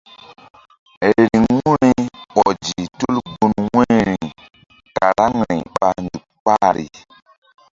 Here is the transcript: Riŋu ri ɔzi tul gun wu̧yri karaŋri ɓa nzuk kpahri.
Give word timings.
Riŋu 1.15 1.69
ri 1.81 1.91
ɔzi 2.43 2.81
tul 2.97 3.15
gun 3.33 3.53
wu̧yri 3.73 4.17
karaŋri 4.95 5.57
ɓa 5.79 5.89
nzuk 6.01 6.25
kpahri. 6.41 6.87